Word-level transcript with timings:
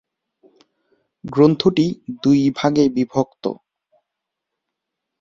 গ্রন্থটি 1.23 1.85
দুইভাগে 2.23 2.85
বিভক্ত। 2.95 3.43